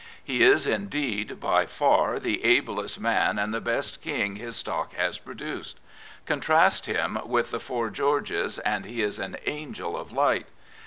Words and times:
He 0.23 0.41
is, 0.41 0.65
indeed, 0.65 1.39
by 1.39 1.67
far 1.67 2.19
the 2.19 2.43
ablest 2.43 2.99
man 2.99 3.37
and 3.37 3.53
the 3.53 3.61
best 3.61 4.01
King 4.01 4.37
his 4.37 4.55
stock 4.55 4.93
has 4.95 5.19
produced. 5.19 5.77
Contrast 6.25 6.87
him 6.87 7.19
with 7.23 7.51
the 7.51 7.59
Four 7.59 7.91
Georges 7.91 8.57
and 8.57 8.85
he 8.85 9.03
is 9.03 9.19
an 9.19 9.37
angej 9.45 9.79
of 9.95 10.11
light. 10.11 10.47